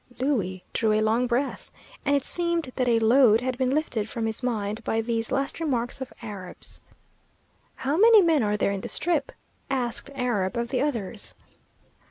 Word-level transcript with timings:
Louie 0.17 0.63
drew 0.73 0.93
a 0.93 1.01
long 1.01 1.27
breath, 1.27 1.69
and 2.05 2.15
it 2.15 2.25
seemed 2.25 2.71
that 2.75 2.87
a 2.87 2.97
load 2.97 3.41
had 3.41 3.55
been 3.59 3.69
lifted 3.69 4.09
from 4.09 4.25
his 4.25 4.41
mind 4.41 4.83
by 4.83 4.99
these 4.99 5.31
last 5.31 5.59
remarks 5.59 6.01
of 6.01 6.11
Arab's. 6.23 6.81
"How 7.75 7.97
many 7.97 8.23
men 8.23 8.41
are 8.41 8.57
there 8.57 8.71
in 8.71 8.81
the 8.81 8.89
Strip?" 8.89 9.31
asked 9.69 10.09
Arab 10.15 10.57
of 10.57 10.69
the 10.69 10.81
others. 10.81 11.35